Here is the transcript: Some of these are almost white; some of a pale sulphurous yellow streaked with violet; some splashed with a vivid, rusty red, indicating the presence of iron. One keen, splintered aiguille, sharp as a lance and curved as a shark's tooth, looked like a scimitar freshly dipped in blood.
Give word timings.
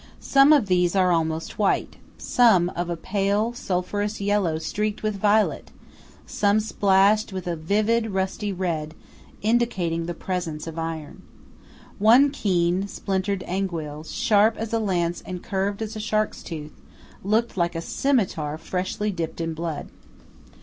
Some 0.19 0.51
of 0.51 0.65
these 0.65 0.95
are 0.95 1.11
almost 1.11 1.59
white; 1.59 1.97
some 2.17 2.69
of 2.69 2.89
a 2.89 2.97
pale 2.97 3.53
sulphurous 3.53 4.19
yellow 4.19 4.57
streaked 4.57 5.03
with 5.03 5.17
violet; 5.21 5.69
some 6.25 6.59
splashed 6.59 7.31
with 7.31 7.45
a 7.45 7.55
vivid, 7.55 8.09
rusty 8.09 8.51
red, 8.51 8.95
indicating 9.43 10.07
the 10.07 10.15
presence 10.15 10.65
of 10.65 10.79
iron. 10.79 11.21
One 11.99 12.31
keen, 12.31 12.87
splintered 12.87 13.43
aiguille, 13.47 14.03
sharp 14.05 14.57
as 14.57 14.73
a 14.73 14.79
lance 14.79 15.21
and 15.23 15.43
curved 15.43 15.83
as 15.83 15.95
a 15.95 15.99
shark's 15.99 16.41
tooth, 16.41 16.73
looked 17.23 17.55
like 17.55 17.75
a 17.75 17.79
scimitar 17.79 18.57
freshly 18.57 19.11
dipped 19.11 19.39
in 19.39 19.53
blood. 19.53 19.89